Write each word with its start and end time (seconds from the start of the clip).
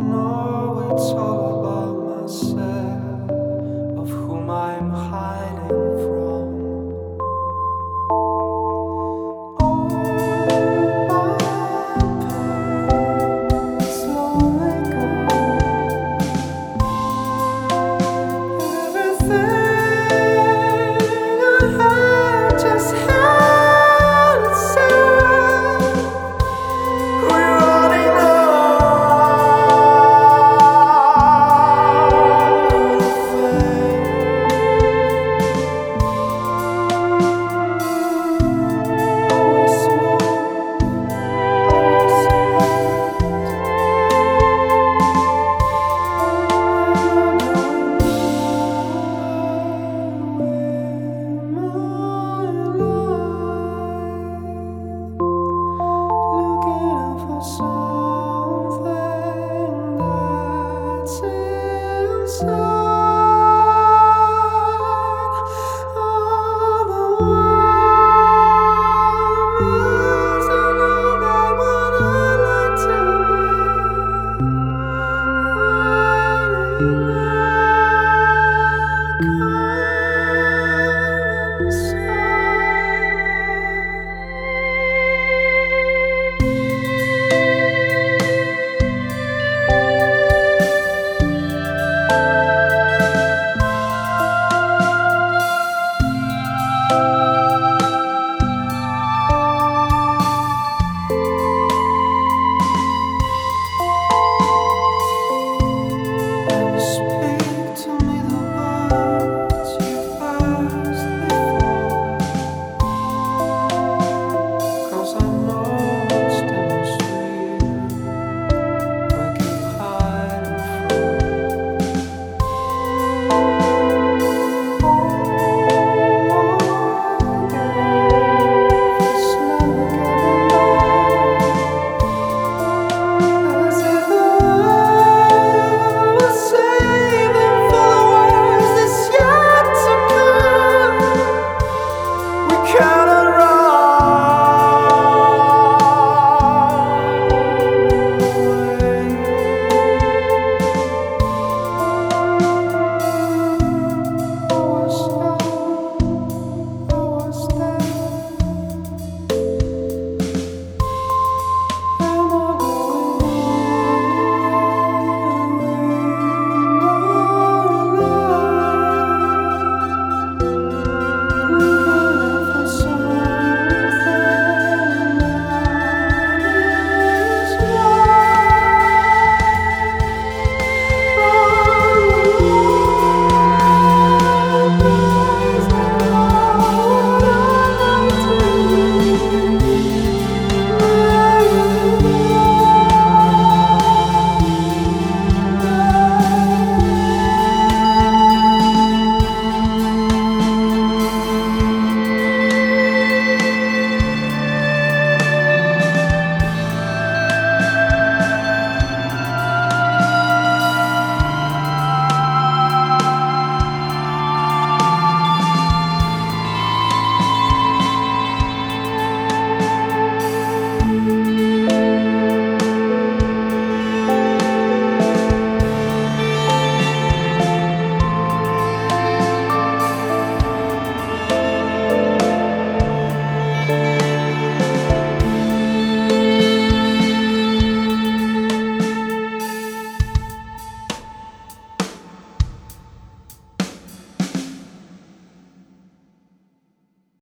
know 0.00 0.92
it's 0.92 1.10
all 1.12 1.37